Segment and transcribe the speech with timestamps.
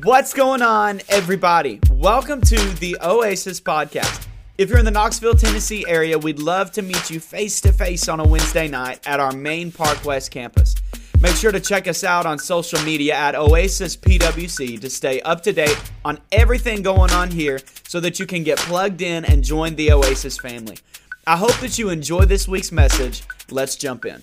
[0.00, 1.78] What's going on, everybody?
[1.90, 4.26] Welcome to the Oasis Podcast.
[4.56, 8.08] If you're in the Knoxville, Tennessee area, we'd love to meet you face to face
[8.08, 10.74] on a Wednesday night at our main Park West campus.
[11.20, 15.42] Make sure to check us out on social media at Oasis PWC to stay up
[15.42, 19.44] to date on everything going on here so that you can get plugged in and
[19.44, 20.78] join the Oasis family.
[21.26, 23.24] I hope that you enjoy this week's message.
[23.50, 24.22] Let's jump in.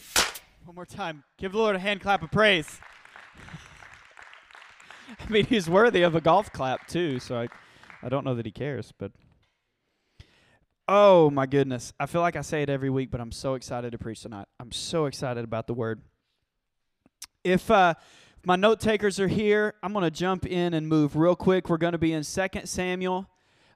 [0.65, 1.25] One more time.
[1.37, 2.79] Give the Lord a hand clap of praise.
[5.27, 7.47] I mean, he's worthy of a golf clap, too, so I,
[8.01, 9.11] I don't know that he cares, but.
[10.87, 11.93] Oh, my goodness.
[11.99, 14.47] I feel like I say it every week, but I'm so excited to preach tonight.
[14.59, 16.01] I'm so excited about the word.
[17.43, 17.93] If uh,
[18.43, 21.69] my note takers are here, I'm going to jump in and move real quick.
[21.69, 23.29] We're going to be in 2 Samuel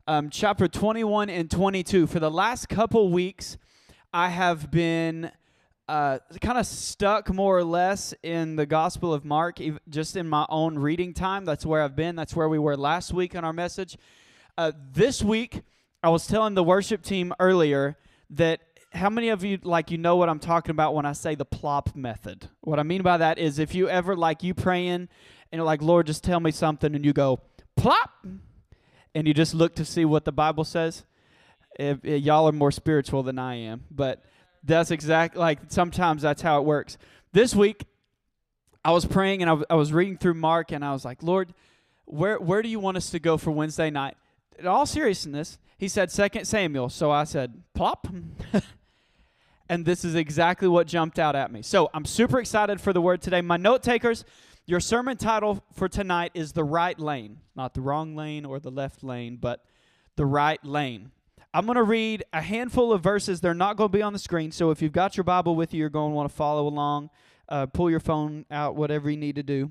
[0.07, 2.07] um, chapter 21 and 22.
[2.07, 3.57] For the last couple weeks,
[4.11, 5.31] I have been
[5.87, 10.45] uh, kind of stuck more or less in the Gospel of Mark, just in my
[10.49, 11.45] own reading time.
[11.45, 12.15] That's where I've been.
[12.15, 13.97] That's where we were last week in our message.
[14.57, 15.61] Uh, this week,
[16.01, 17.97] I was telling the worship team earlier
[18.31, 18.61] that
[18.93, 21.45] how many of you like you know what I'm talking about when I say the
[21.45, 22.49] plop method?
[22.61, 25.09] What I mean by that is if you ever like you praying and
[25.51, 27.39] you're like, Lord, just tell me something, and you go
[27.75, 28.25] plop,
[29.13, 31.03] and you just look to see what the Bible says.
[31.79, 34.23] If, if y'all are more spiritual than I am, but
[34.63, 36.97] that's exactly like sometimes that's how it works.
[37.31, 37.85] This week,
[38.85, 41.23] I was praying and I, w- I was reading through Mark, and I was like,
[41.23, 41.53] Lord,
[42.05, 44.15] where where do you want us to go for Wednesday night?
[44.59, 48.07] In all seriousness, he said Second Samuel, so I said plop.
[49.69, 51.61] and this is exactly what jumped out at me.
[51.61, 53.41] So I'm super excited for the word today.
[53.41, 54.23] My note takers,
[54.65, 57.39] your sermon title for tonight is The Right Lane.
[57.55, 59.65] Not the wrong lane or the left lane, but
[60.15, 61.11] the right lane.
[61.55, 63.39] I'm going to read a handful of verses.
[63.39, 64.51] They're not going to be on the screen.
[64.51, 67.11] So if you've got your Bible with you, you're going to want to follow along.
[67.47, 69.69] Uh, pull your phone out, whatever you need to do.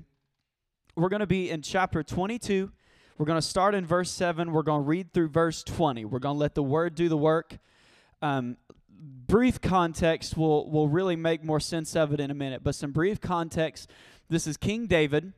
[0.95, 2.71] We're going to be in chapter 22.
[3.17, 4.53] We're going to start in verse 7.
[4.53, 6.05] We're going to read through verse 20.
[6.05, 7.57] We're going to let the word do the work.
[8.21, 8.55] Um,
[8.89, 12.91] brief context will, will really make more sense of it in a minute, but some
[12.91, 13.89] brief context.
[14.29, 15.33] This is King David,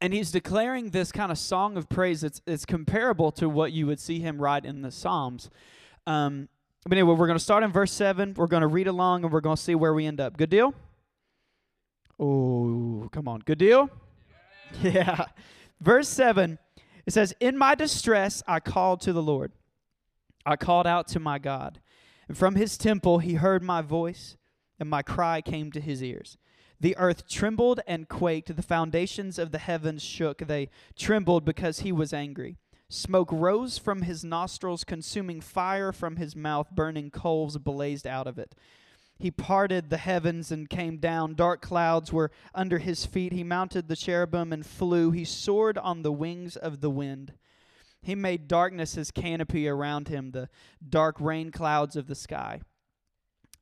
[0.00, 3.86] and he's declaring this kind of song of praise that's it's comparable to what you
[3.86, 5.50] would see him write in the Psalms.
[6.06, 6.48] Um,
[6.84, 8.34] but anyway, we're going to start in verse 7.
[8.36, 10.36] We're going to read along, and we're going to see where we end up.
[10.38, 10.74] Good deal?
[12.18, 13.40] Oh, come on.
[13.40, 13.90] Good deal?
[14.80, 15.24] Yeah.
[15.80, 16.60] Verse 7,
[17.06, 19.50] it says, In my distress I called to the Lord.
[20.46, 21.80] I called out to my God.
[22.28, 24.36] And from his temple he heard my voice,
[24.78, 26.38] and my cry came to his ears.
[26.80, 30.38] The earth trembled and quaked, the foundations of the heavens shook.
[30.38, 32.56] They trembled because he was angry.
[32.88, 38.38] Smoke rose from his nostrils, consuming fire from his mouth, burning coals blazed out of
[38.38, 38.54] it.
[39.18, 41.34] He parted the heavens and came down.
[41.34, 43.34] Dark clouds were under his feet.
[43.34, 45.10] He mounted the cherubim and flew.
[45.10, 47.34] He soared on the wings of the wind.
[48.02, 50.48] He made darkness his canopy around him, the
[50.88, 52.62] dark rain clouds of the sky.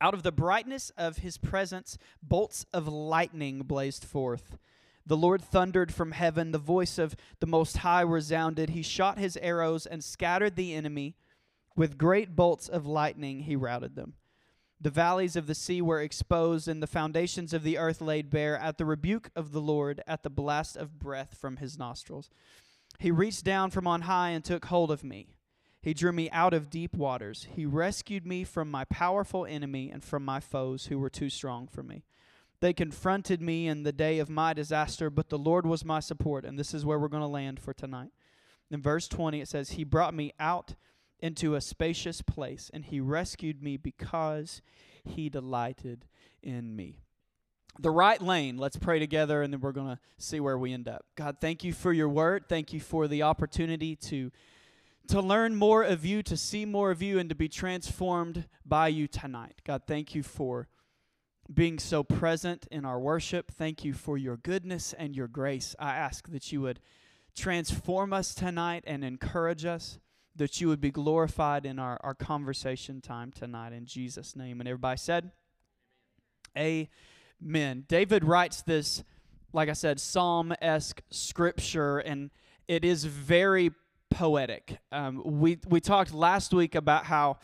[0.01, 4.57] Out of the brightness of his presence, bolts of lightning blazed forth.
[5.05, 8.71] The Lord thundered from heaven, the voice of the Most High resounded.
[8.71, 11.17] He shot his arrows and scattered the enemy.
[11.75, 14.15] With great bolts of lightning, he routed them.
[14.81, 18.57] The valleys of the sea were exposed, and the foundations of the earth laid bare
[18.59, 22.31] at the rebuke of the Lord, at the blast of breath from his nostrils.
[22.99, 25.35] He reached down from on high and took hold of me.
[25.81, 27.47] He drew me out of deep waters.
[27.55, 31.69] He rescued me from my powerful enemy and from my foes who were too strong
[31.69, 32.05] for me.
[32.61, 36.45] They confronted me in the day of my disaster, but the Lord was my support.
[36.45, 38.11] And this is where we're going to land for tonight.
[38.71, 40.75] In verse 20, it says, He brought me out
[41.21, 44.61] into a spacious place, and He rescued me because
[45.05, 46.07] He delighted
[46.43, 46.99] in me
[47.79, 48.57] the right lane.
[48.57, 51.05] Let's pray together and then we're going to see where we end up.
[51.17, 52.45] God, thank you for your word.
[52.49, 54.31] Thank you for the opportunity to
[55.09, 58.89] to learn more of you, to see more of you and to be transformed by
[58.89, 59.61] you tonight.
[59.65, 60.69] God, thank you for
[61.53, 63.51] being so present in our worship.
[63.51, 65.75] Thank you for your goodness and your grace.
[65.79, 66.81] I ask that you would
[67.35, 69.99] transform us tonight and encourage us,
[70.37, 74.61] that you would be glorified in our, our conversation time tonight in Jesus' name.
[74.61, 75.31] And everybody said,
[76.57, 76.89] Amen
[77.41, 77.85] men.
[77.89, 79.05] David writes this,
[79.53, 82.31] like I said, psalm esque scripture, and
[82.67, 83.71] it is very
[84.11, 84.79] poetic.
[84.93, 87.39] Um, we, we talked last week about how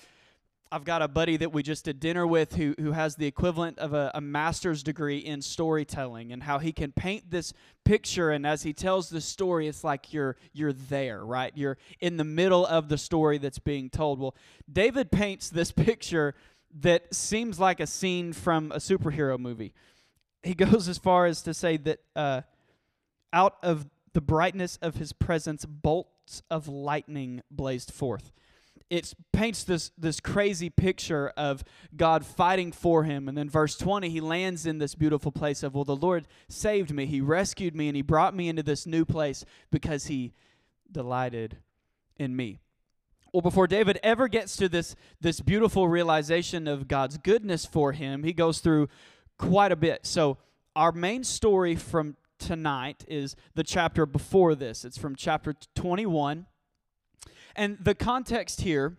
[0.72, 3.78] I've got a buddy that we just did dinner with who, who has the equivalent
[3.78, 7.52] of a, a, master's degree in storytelling and how he can paint this
[7.84, 12.16] picture and as he tells the story it's like you're you're there right you're in
[12.16, 14.34] the middle of the story that's being told well
[14.72, 16.34] david paints this picture
[16.80, 19.72] that seems like a scene from a superhero movie.
[20.42, 22.42] He goes as far as to say that uh,
[23.32, 28.32] out of the brightness of his presence, bolts of lightning blazed forth.
[28.90, 31.64] It paints this this crazy picture of
[31.96, 35.74] God fighting for him, and then verse twenty, he lands in this beautiful place of,
[35.74, 39.04] well, the Lord saved me, He rescued me, and He brought me into this new
[39.04, 40.32] place because He
[40.90, 41.58] delighted
[42.16, 42.60] in me.
[43.32, 48.22] Well, before David ever gets to this this beautiful realization of God's goodness for him,
[48.22, 48.88] he goes through
[49.38, 50.06] quite a bit.
[50.06, 50.38] So
[50.76, 54.84] our main story from tonight is the chapter before this.
[54.84, 56.46] It's from chapter 21.
[57.56, 58.98] And the context here,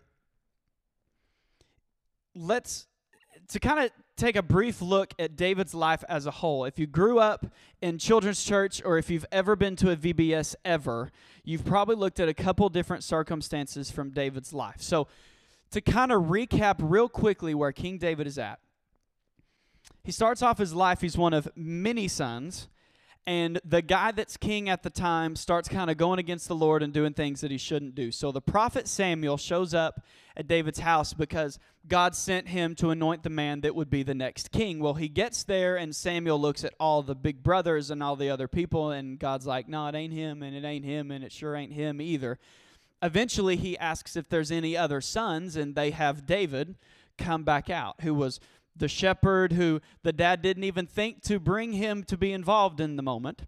[2.34, 2.86] let's
[3.48, 6.64] to kind of take a brief look at David's life as a whole.
[6.64, 7.46] If you grew up
[7.80, 11.12] in children's church or if you've ever been to a VBS ever,
[11.44, 14.80] you've probably looked at a couple different circumstances from David's life.
[14.80, 15.06] So,
[15.72, 18.60] to kind of recap real quickly where King David is at,
[20.02, 22.68] he starts off his life, he's one of many sons.
[23.26, 26.80] And the guy that's king at the time starts kind of going against the Lord
[26.82, 28.12] and doing things that he shouldn't do.
[28.12, 30.04] So the prophet Samuel shows up
[30.36, 31.58] at David's house because
[31.88, 34.78] God sent him to anoint the man that would be the next king.
[34.78, 38.30] Well, he gets there, and Samuel looks at all the big brothers and all the
[38.30, 41.32] other people, and God's like, No, it ain't him, and it ain't him, and it
[41.32, 42.38] sure ain't him either.
[43.02, 46.76] Eventually, he asks if there's any other sons, and they have David
[47.18, 48.40] come back out, who was
[48.76, 52.96] the shepherd who the dad didn't even think to bring him to be involved in
[52.96, 53.42] the moment.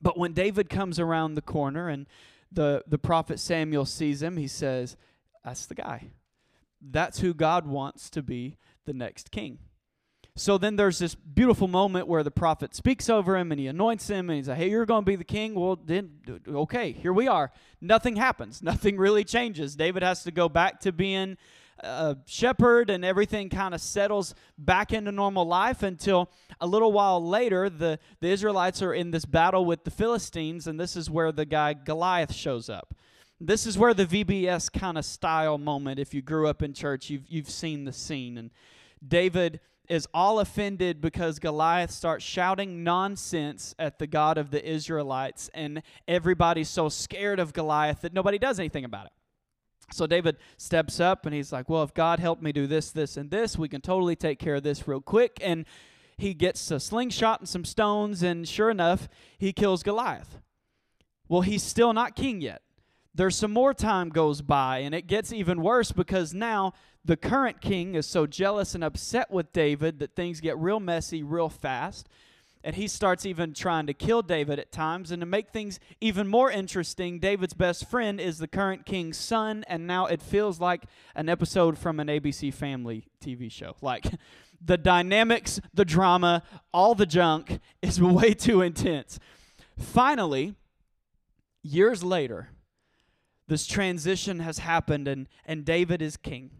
[0.00, 2.06] But when David comes around the corner and
[2.52, 4.96] the, the prophet Samuel sees him, he says,
[5.44, 6.10] That's the guy.
[6.80, 9.58] That's who God wants to be the next king.
[10.36, 14.08] So then there's this beautiful moment where the prophet speaks over him and he anoints
[14.08, 15.54] him and he's like, Hey, you're going to be the king.
[15.54, 16.10] Well, then,
[16.46, 17.50] okay, here we are.
[17.80, 18.62] Nothing happens.
[18.62, 19.76] Nothing really changes.
[19.76, 21.36] David has to go back to being
[22.26, 26.30] shepherd and everything kind of settles back into normal life until
[26.60, 30.78] a little while later the, the Israelites are in this battle with the Philistines and
[30.78, 32.94] this is where the guy Goliath shows up.
[33.40, 37.10] This is where the VBS kind of style moment if you grew up in church
[37.10, 38.50] you've you've seen the scene and
[39.06, 45.50] David is all offended because Goliath starts shouting nonsense at the God of the Israelites
[45.52, 49.12] and everybody's so scared of Goliath that nobody does anything about it.
[49.92, 53.16] So David steps up and he's like, Well, if God helped me do this, this,
[53.16, 55.38] and this, we can totally take care of this real quick.
[55.42, 55.66] And
[56.16, 59.08] he gets a slingshot and some stones, and sure enough,
[59.38, 60.38] he kills Goliath.
[61.28, 62.62] Well, he's still not king yet.
[63.14, 66.72] There's some more time goes by, and it gets even worse because now
[67.04, 71.22] the current king is so jealous and upset with David that things get real messy
[71.22, 72.08] real fast
[72.64, 75.10] and he starts even trying to kill David at times.
[75.10, 79.64] And to make things even more interesting, David's best friend is the current king's son,
[79.68, 80.84] and now it feels like
[81.14, 83.76] an episode from an ABC Family TV show.
[83.84, 84.06] Like
[84.64, 89.18] the dynamics, the drama, all the junk is way too intense.
[89.78, 90.54] Finally,
[91.62, 92.48] years later,
[93.46, 96.50] this transition has happened, and, and David is king.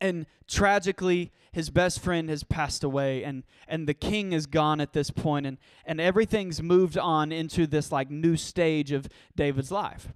[0.00, 4.92] And tragically, his best friend has passed away and and the king is gone at
[4.92, 5.56] this point and
[5.86, 9.06] and everything's moved on into this like new stage of
[9.36, 10.08] David's life.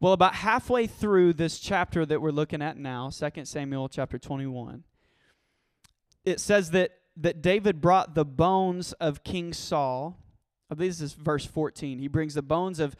[0.00, 4.84] Well, about halfway through this chapter that we're looking at now, 2 Samuel chapter 21,
[6.24, 10.18] it says that that David brought the bones of King Saul.
[10.70, 11.98] This is verse 14.
[11.98, 12.96] He brings the bones of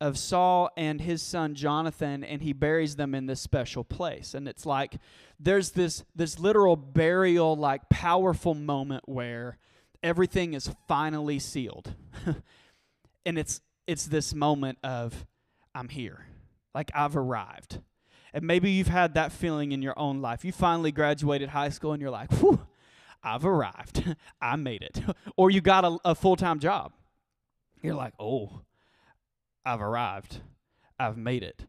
[0.00, 4.34] of Saul and his son Jonathan and he buries them in this special place.
[4.34, 4.96] And it's like
[5.40, 9.58] there's this this literal burial like powerful moment where
[10.02, 11.94] everything is finally sealed.
[13.26, 15.26] and it's it's this moment of
[15.74, 16.26] I'm here.
[16.74, 17.80] Like I've arrived.
[18.32, 20.44] And maybe you've had that feeling in your own life.
[20.44, 22.60] You finally graduated high school and you're like, "Whew,
[23.22, 24.14] I've arrived.
[24.40, 25.00] I made it."
[25.36, 26.92] or you got a, a full-time job.
[27.82, 28.60] You're like, "Oh,
[29.68, 30.40] I've arrived.
[30.98, 31.66] I've made it."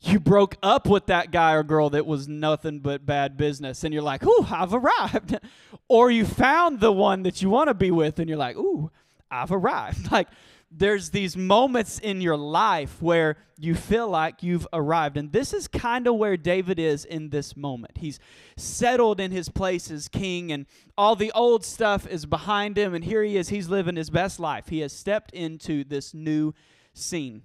[0.00, 3.92] you broke up with that guy or girl that was nothing but bad business and
[3.92, 5.38] you're like, ooh, I've arrived.
[5.88, 8.90] or you found the one that you want to be with and you're like, ooh,
[9.30, 10.10] I've arrived.
[10.18, 10.28] Like,
[10.70, 15.16] there's these moments in your life where you feel like you've arrived.
[15.16, 17.96] And this is kind of where David is in this moment.
[17.96, 18.20] He's
[18.58, 20.66] settled in his place as king, and
[20.98, 22.94] all the old stuff is behind him.
[22.94, 23.48] And here he is.
[23.48, 24.68] He's living his best life.
[24.68, 26.52] He has stepped into this new
[26.98, 27.42] scene.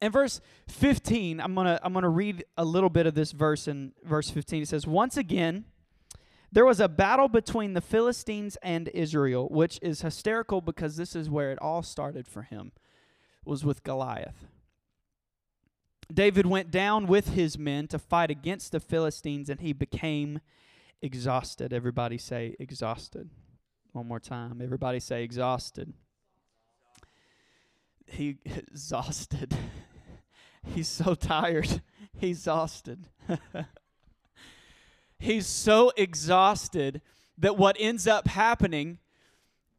[0.00, 3.32] In verse 15, I'm going to I'm going to read a little bit of this
[3.32, 4.62] verse in verse 15.
[4.62, 5.64] It says, "Once again,
[6.52, 11.30] there was a battle between the Philistines and Israel, which is hysterical because this is
[11.30, 12.72] where it all started for him.
[13.44, 14.46] Was with Goliath.
[16.12, 20.40] David went down with his men to fight against the Philistines and he became
[21.00, 21.72] exhausted.
[21.72, 23.30] Everybody say exhausted.
[23.92, 24.60] One more time.
[24.62, 25.94] Everybody say exhausted.
[28.06, 29.54] He exhausted.
[30.64, 31.82] He's so tired.
[32.18, 33.08] He's exhausted.
[35.18, 37.00] He's so exhausted
[37.38, 38.98] that what ends up happening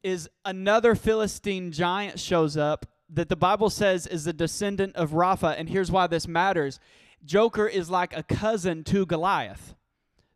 [0.02, 5.56] is another Philistine giant shows up that the Bible says is a descendant of Rapha.
[5.58, 6.80] And here's why this matters
[7.26, 9.76] Joker is like a cousin to Goliath.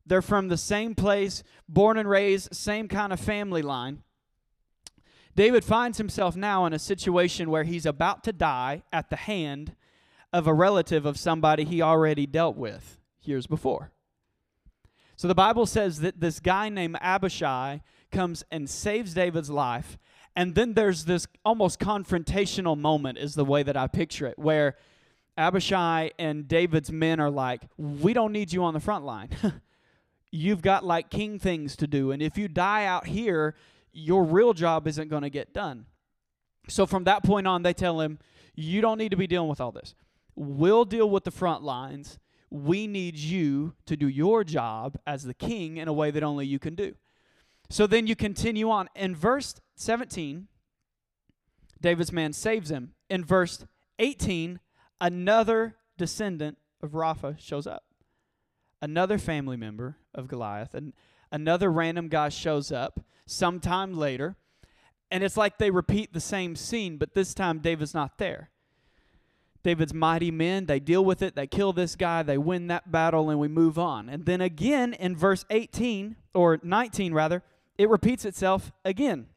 [0.05, 4.03] They're from the same place, born and raised, same kind of family line.
[5.37, 9.75] David finds himself now in a situation where he's about to die at the hand
[10.33, 13.91] of a relative of somebody he already dealt with years before.
[15.15, 19.99] So the Bible says that this guy named Abishai comes and saves David's life.
[20.35, 24.75] And then there's this almost confrontational moment, is the way that I picture it, where
[25.37, 29.29] Abishai and David's men are like, We don't need you on the front line.
[30.31, 32.09] You've got like king things to do.
[32.09, 33.53] And if you die out here,
[33.93, 35.85] your real job isn't going to get done.
[36.69, 38.19] So from that point on, they tell him,
[38.55, 39.95] You don't need to be dealing with all this.
[40.35, 42.19] We'll deal with the front lines.
[42.49, 46.45] We need you to do your job as the king in a way that only
[46.45, 46.95] you can do.
[47.69, 48.87] So then you continue on.
[48.95, 50.47] In verse 17,
[51.81, 52.93] David's man saves him.
[53.09, 53.65] In verse
[53.99, 54.59] 18,
[55.01, 57.83] another descendant of Rapha shows up.
[58.81, 60.73] Another family member of Goliath.
[60.73, 60.93] And
[61.31, 64.35] another random guy shows up sometime later.
[65.11, 68.49] And it's like they repeat the same scene, but this time David's not there.
[69.63, 73.29] David's mighty men, they deal with it, they kill this guy, they win that battle,
[73.29, 74.09] and we move on.
[74.09, 77.43] And then again in verse 18, or 19 rather,
[77.77, 79.27] it repeats itself again.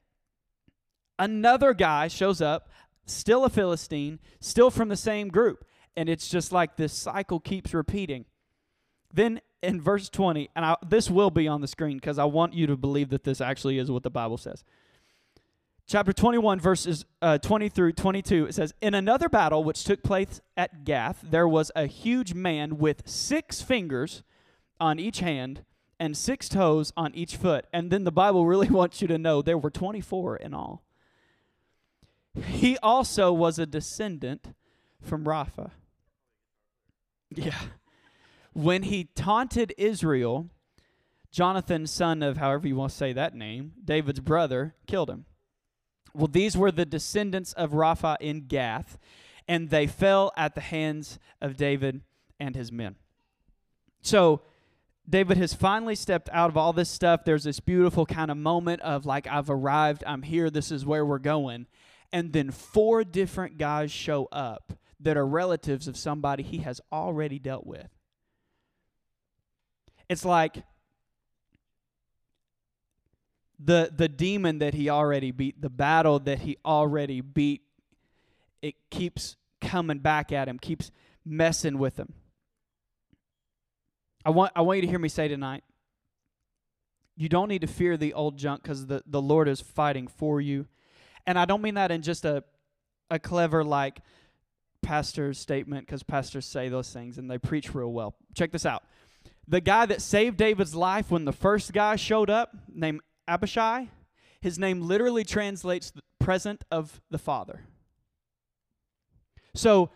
[1.19, 2.71] Another guy shows up,
[3.05, 5.65] still a Philistine, still from the same group.
[5.97, 8.25] And it's just like this cycle keeps repeating.
[9.13, 12.55] Then in verse 20, and I, this will be on the screen because I want
[12.55, 14.65] you to believe that this actually is what the Bible says.
[15.87, 20.41] Chapter 21, verses uh, 20 through 22, it says, In another battle which took place
[20.57, 24.23] at Gath, there was a huge man with six fingers
[24.79, 25.65] on each hand
[25.99, 27.67] and six toes on each foot.
[27.73, 30.85] And then the Bible really wants you to know there were 24 in all.
[32.35, 34.55] He also was a descendant
[35.03, 35.73] from Rapha.
[37.35, 37.59] Yeah.
[38.53, 40.49] When he taunted Israel,
[41.31, 45.27] Jonathan, son of however you want to say that name, David's brother, killed him.
[46.13, 48.99] Well, these were the descendants of Rapha in Gath,
[49.47, 52.01] and they fell at the hands of David
[52.41, 52.97] and his men.
[54.03, 54.43] So,
[55.09, 57.25] David has finally stepped out of all this stuff.
[57.25, 61.05] There's this beautiful kind of moment of like, I've arrived, I'm here, this is where
[61.05, 61.67] we're going.
[62.13, 67.39] And then four different guys show up that are relatives of somebody he has already
[67.39, 67.89] dealt with.
[70.11, 70.65] It's like
[73.65, 77.63] the the demon that he already beat, the battle that he already beat,
[78.61, 80.91] it keeps coming back at him, keeps
[81.25, 82.13] messing with him.
[84.25, 85.63] I want I want you to hear me say tonight.
[87.17, 90.41] You don't need to fear the old junk because the, the Lord is fighting for
[90.41, 90.67] you.
[91.25, 92.43] And I don't mean that in just a
[93.13, 94.01] a clever like
[94.83, 98.17] pastor's statement because pastors say those things and they preach real well.
[98.35, 98.83] Check this out.
[99.51, 103.89] The guy that saved David's life when the first guy showed up, named Abishai,
[104.41, 107.63] his name literally translates the present of the Father.
[109.53, 109.91] So,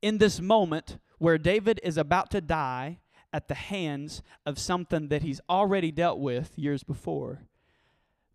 [0.00, 3.00] in this moment where David is about to die
[3.34, 7.42] at the hands of something that he's already dealt with years before,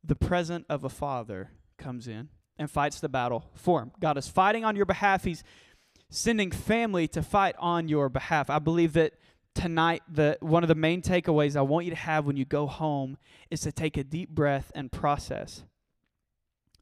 [0.04, 2.30] the present of a father comes in
[2.60, 3.92] and fights the battle for him.
[4.00, 5.24] God is fighting on your behalf.
[5.24, 5.44] He's
[6.12, 8.52] sending family to fight on your behalf.
[8.52, 9.14] I believe that
[9.56, 12.68] tonight the one of the main takeaways I want you to have when you go
[12.68, 13.18] home
[13.52, 15.64] is to take a deep breath and process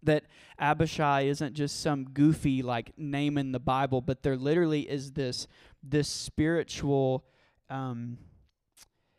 [0.04, 0.24] that
[0.60, 5.48] Abishai isn't just some goofy like name in the Bible, but there literally is this
[5.84, 7.26] this spiritual
[7.70, 8.18] um,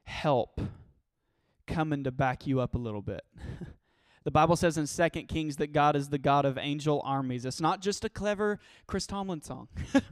[0.05, 0.61] help
[1.67, 3.23] coming to back you up a little bit.
[4.25, 7.45] the Bible says in Second Kings that God is the God of angel armies.
[7.45, 9.69] It's not just a clever Chris Tomlin song.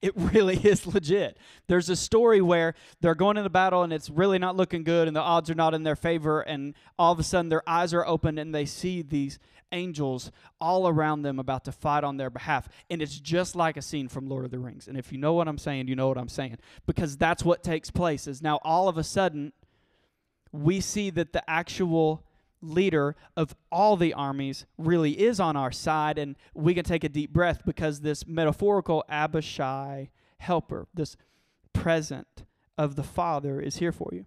[0.00, 1.38] It really is legit.
[1.66, 5.16] There's a story where they're going into battle and it's really not looking good and
[5.16, 8.06] the odds are not in their favor and all of a sudden their eyes are
[8.06, 9.38] opened and they see these
[9.72, 12.68] angels all around them about to fight on their behalf.
[12.90, 14.88] And it's just like a scene from Lord of the Rings.
[14.88, 16.58] And if you know what I'm saying, you know what I'm saying.
[16.86, 19.52] Because that's what takes place is now all of a sudden
[20.52, 22.24] we see that the actual
[22.60, 27.08] leader of all the armies really is on our side, and we can take a
[27.08, 31.16] deep breath because this metaphorical Abishai helper, this
[31.72, 32.44] present
[32.76, 34.24] of the Father, is here for you.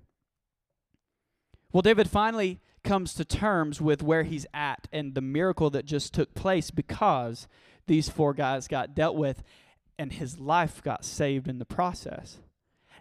[1.72, 6.14] Well, David finally comes to terms with where he's at and the miracle that just
[6.14, 7.48] took place because
[7.88, 9.44] these four guys got dealt with
[9.98, 12.40] and his life got saved in the process.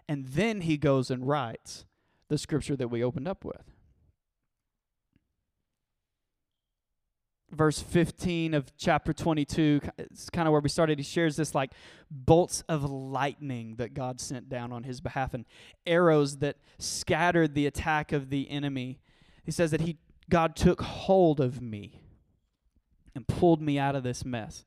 [0.07, 1.85] And then he goes and writes
[2.29, 3.73] the scripture that we opened up with.
[7.51, 10.97] Verse 15 of chapter 22, it's kind of where we started.
[10.99, 11.71] He shares this like
[12.09, 15.45] bolts of lightning that God sent down on his behalf and
[15.85, 19.01] arrows that scattered the attack of the enemy.
[19.43, 19.97] He says that he
[20.29, 22.01] God took hold of me
[23.13, 24.65] and pulled me out of this mess.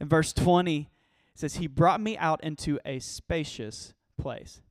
[0.00, 0.88] In verse 20, it
[1.34, 4.62] says, He brought me out into a spacious place.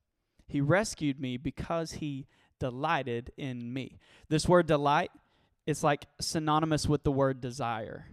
[0.48, 2.26] He rescued me because he
[2.58, 3.98] delighted in me.
[4.28, 5.10] This word delight
[5.70, 8.06] is like synonymous with the word desire.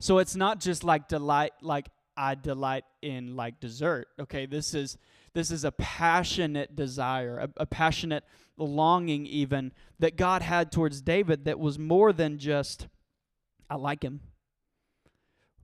[0.00, 4.08] So it's not just like delight like I delight in like dessert.
[4.20, 4.98] Okay, this is
[5.32, 8.24] this is a passionate desire, a, a passionate
[8.56, 12.88] longing even that God had towards David that was more than just
[13.70, 14.20] I like him.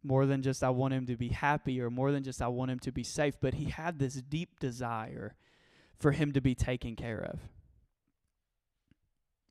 [0.03, 2.71] More than just I want him to be happy or more than just I want
[2.71, 5.35] him to be safe, but he had this deep desire
[5.99, 7.41] for him to be taken care of.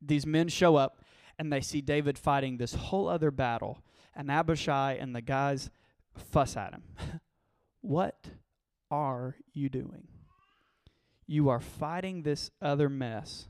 [0.01, 1.03] These men show up
[1.39, 3.81] and they see David fighting this whole other battle,
[4.13, 5.69] and Abishai and the guys
[6.13, 6.84] fuss at him.
[7.81, 8.27] what
[8.91, 10.10] are you doing?
[11.25, 13.48] You are fighting this other mess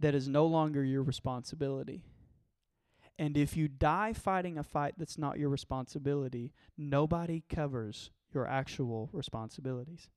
[0.00, 2.02] that is no longer your responsibility.
[3.18, 9.10] And if you die fighting a fight that's not your responsibility, nobody covers your actual
[9.12, 10.08] responsibilities.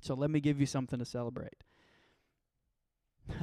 [0.00, 1.62] So let me give you something to celebrate.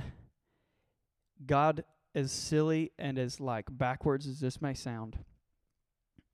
[1.46, 1.84] God,
[2.18, 5.20] as silly and as like backwards as this may sound,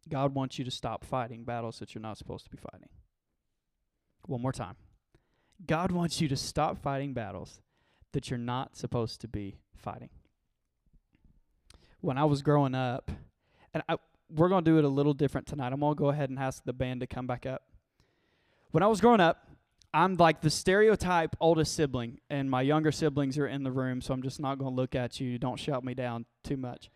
[0.07, 2.87] God wants you to stop fighting battles that you're not supposed to be fighting.
[4.25, 4.77] One more time.
[5.67, 7.59] God wants you to stop fighting battles
[8.13, 10.09] that you're not supposed to be fighting.
[11.99, 13.11] When I was growing up,
[13.73, 13.97] and I,
[14.29, 15.73] we're going to do it a little different tonight.
[15.73, 17.63] I'm going to go ahead and ask the band to come back up.
[18.71, 19.47] When I was growing up,
[19.93, 24.13] I'm like the stereotype oldest sibling, and my younger siblings are in the room, so
[24.13, 25.37] I'm just not going to look at you.
[25.37, 26.89] Don't shout me down too much.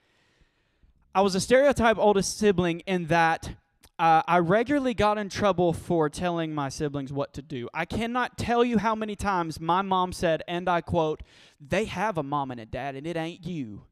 [1.13, 3.51] I was a stereotype oldest sibling in that
[3.99, 7.67] uh, I regularly got in trouble for telling my siblings what to do.
[7.73, 11.23] I cannot tell you how many times my mom said, and I quote,
[11.59, 13.83] they have a mom and a dad, and it ain't you.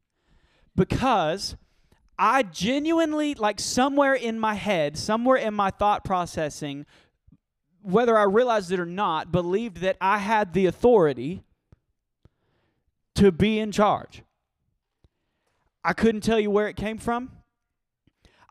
[0.76, 1.56] Because
[2.18, 6.86] I genuinely, like somewhere in my head, somewhere in my thought processing,
[7.86, 11.44] whether I realized it or not, believed that I had the authority
[13.14, 14.22] to be in charge.
[15.84, 17.30] I couldn't tell you where it came from.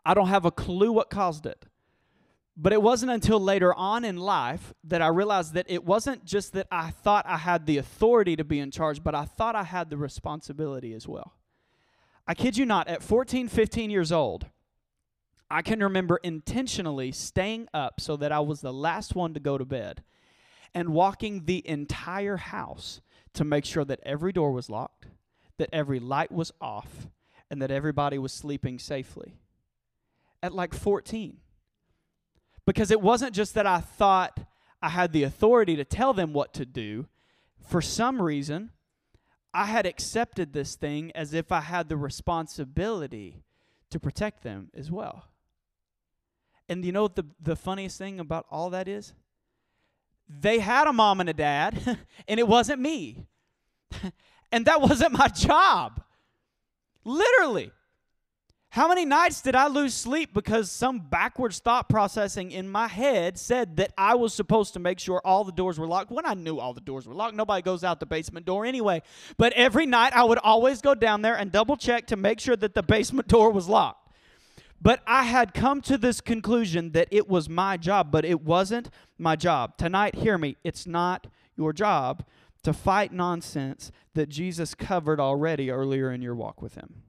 [0.06, 1.66] I don't have a clue what caused it.
[2.56, 6.54] But it wasn't until later on in life that I realized that it wasn't just
[6.54, 9.64] that I thought I had the authority to be in charge, but I thought I
[9.64, 11.34] had the responsibility as well.
[12.26, 14.46] I kid you not, at 14, 15 years old,
[15.50, 19.56] I can remember intentionally staying up so that I was the last one to go
[19.56, 20.02] to bed
[20.74, 23.00] and walking the entire house
[23.34, 25.06] to make sure that every door was locked,
[25.58, 27.08] that every light was off,
[27.50, 29.36] and that everybody was sleeping safely.
[30.42, 31.36] At like 14.
[32.66, 34.40] Because it wasn't just that I thought
[34.82, 37.06] I had the authority to tell them what to do.
[37.60, 38.70] For some reason,
[39.54, 43.42] I had accepted this thing as if I had the responsibility
[43.90, 45.24] to protect them as well.
[46.68, 49.12] And you know what the, the funniest thing about all that is?
[50.28, 51.98] They had a mom and a dad,
[52.28, 53.26] and it wasn't me.
[54.52, 56.02] and that wasn't my job.
[57.04, 57.70] Literally.
[58.76, 63.38] How many nights did I lose sleep because some backwards thought processing in my head
[63.38, 66.34] said that I was supposed to make sure all the doors were locked when I
[66.34, 67.34] knew all the doors were locked?
[67.34, 69.00] Nobody goes out the basement door anyway.
[69.38, 72.56] But every night I would always go down there and double check to make sure
[72.56, 74.05] that the basement door was locked.
[74.80, 78.90] But I had come to this conclusion that it was my job, but it wasn't
[79.18, 79.76] my job.
[79.78, 82.24] Tonight, hear me, it's not your job
[82.62, 87.02] to fight nonsense that Jesus covered already earlier in your walk with Him.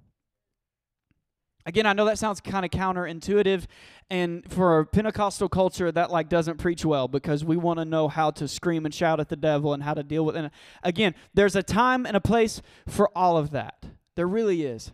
[1.65, 3.65] Again, I know that sounds kind of counterintuitive,
[4.09, 8.07] and for a Pentecostal culture, that like doesn't preach well because we want to know
[8.07, 10.45] how to scream and shout at the devil and how to deal with it.
[10.45, 10.51] And
[10.81, 13.85] again, there's a time and a place for all of that.
[14.15, 14.93] There really is.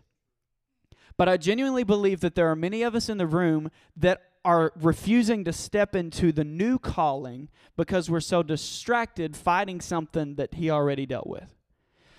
[1.16, 4.72] But I genuinely believe that there are many of us in the room that are
[4.76, 10.70] refusing to step into the new calling because we're so distracted fighting something that he
[10.70, 11.54] already dealt with.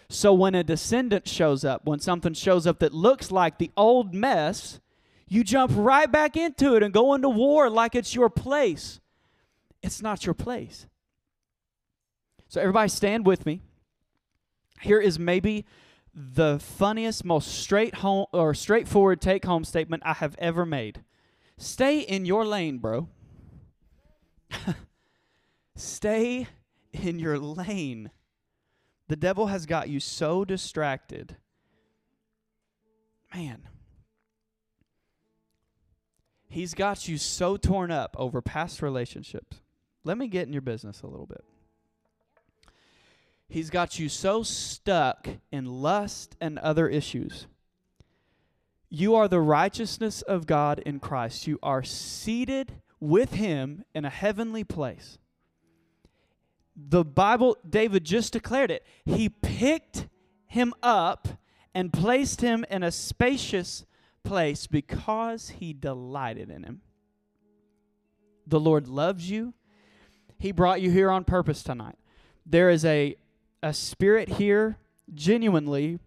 [0.09, 4.13] So when a descendant shows up, when something shows up that looks like the old
[4.13, 4.79] mess,
[5.27, 8.99] you jump right back into it and go into war like it's your place.
[9.81, 10.87] It's not your place.
[12.47, 13.61] So everybody stand with me.
[14.81, 15.65] Here is maybe
[16.15, 21.03] the funniest, most straight home or straightforward take home statement I have ever made.
[21.57, 23.09] Stay in your lane, bro.
[25.75, 26.47] Stay
[26.93, 28.11] in your lane.
[29.09, 31.35] The devil has got you so distracted.
[33.33, 33.67] Man.
[36.47, 39.59] He's got you so torn up over past relationships.
[40.05, 41.43] Let me get in your business a little bit.
[43.47, 47.47] He's got you so stuck in lust and other issues.
[48.89, 51.47] You are the righteousness of God in Christ.
[51.47, 55.17] You are seated with Him in a heavenly place.
[56.75, 58.85] The Bible, David just declared it.
[59.05, 60.07] He picked
[60.47, 61.27] him up
[61.73, 63.85] and placed him in a spacious
[64.23, 66.81] place because he delighted in him.
[68.47, 69.53] The Lord loves you.
[70.37, 71.97] He brought you here on purpose tonight.
[72.45, 73.15] There is a
[73.65, 74.77] a spirit here,
[75.15, 75.97] genuinely,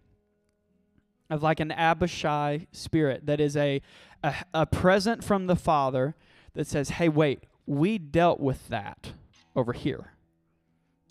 [1.29, 3.81] of like an Abishai spirit that is a,
[4.23, 6.15] a, a present from the Father
[6.53, 9.11] that says, hey, wait, we dealt with that
[9.57, 10.13] over here.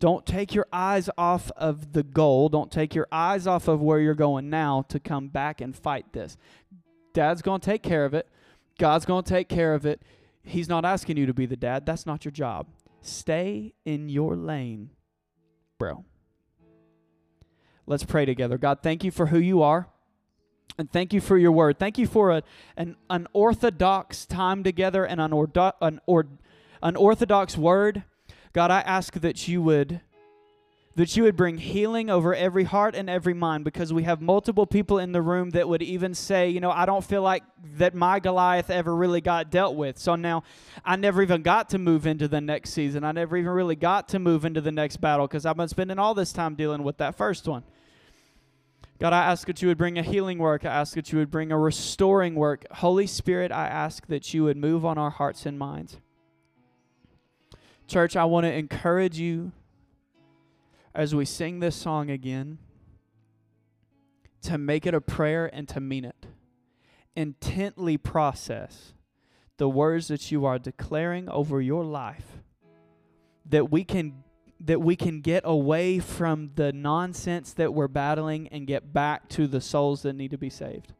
[0.00, 2.48] Don't take your eyes off of the goal.
[2.48, 6.14] Don't take your eyes off of where you're going now to come back and fight
[6.14, 6.38] this.
[7.12, 8.26] Dad's going to take care of it.
[8.78, 10.00] God's going to take care of it.
[10.42, 11.84] He's not asking you to be the dad.
[11.84, 12.68] That's not your job.
[13.02, 14.90] Stay in your lane,
[15.78, 16.06] bro.
[17.88, 18.59] Let's pray together.
[18.59, 19.88] God, thank you for who you are.
[20.77, 21.79] And thank you for your word.
[21.79, 22.42] Thank you for a,
[22.77, 26.27] an unorthodox time together and an, ordo, an, or,
[26.83, 28.05] an orthodox word.
[28.53, 30.03] God, I ask that you would
[30.96, 34.66] that you would bring healing over every heart and every mind because we have multiple
[34.66, 37.44] people in the room that would even say, you know, I don't feel like
[37.77, 39.96] that my Goliath ever really got dealt with.
[39.96, 40.42] So now
[40.85, 43.05] I never even got to move into the next season.
[43.05, 46.01] I never even really got to move into the next battle because I've been spending
[46.01, 47.62] all this time dealing with that first one.
[49.00, 50.64] God, I ask that you would bring a healing work.
[50.64, 52.64] I ask that you would bring a restoring work.
[52.72, 55.98] Holy Spirit, I ask that you would move on our hearts and minds.
[57.87, 59.52] Church, I want to encourage you
[60.94, 62.58] as we sing this song again
[64.42, 66.26] to make it a prayer and to mean it.
[67.14, 68.94] Intently process
[69.58, 72.38] the words that you are declaring over your life
[73.48, 74.24] that we can
[74.60, 79.46] that we can get away from the nonsense that we're battling and get back to
[79.46, 80.92] the souls that need to be saved.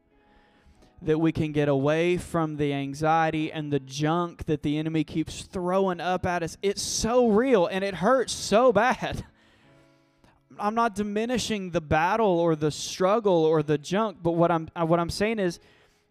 [1.03, 5.43] That we can get away from the anxiety and the junk that the enemy keeps
[5.43, 6.57] throwing up at us.
[6.63, 9.25] It's so real and it hurts so bad.
[10.61, 14.85] I'm not diminishing the battle or the struggle or the junk, but what I'm uh,
[14.87, 15.61] what I'm saying is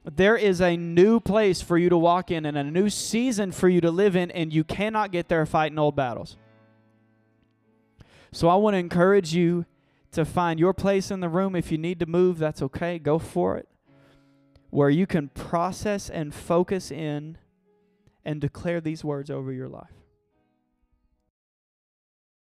[0.05, 3.67] there is a new place for you to walk in and a new season for
[3.67, 6.37] you to live in and you cannot get there fighting old battles.
[8.31, 9.65] So I want to encourage you
[10.11, 11.55] to find your place in the room.
[11.55, 12.99] If you need to move, that's okay.
[12.99, 13.67] Go for it.
[14.69, 17.37] Where you can process and focus in
[18.25, 19.91] and declare these words over your life.